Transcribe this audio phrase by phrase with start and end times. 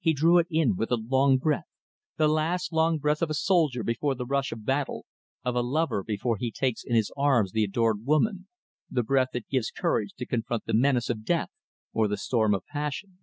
[0.00, 1.64] He drew it in with a long breath,
[2.18, 5.06] the last long breath of a soldier before the rush of battle,
[5.46, 8.48] of a lover before he takes in his arms the adored woman;
[8.90, 11.48] the breath that gives courage to confront the menace of death
[11.94, 13.16] or the storm of passion.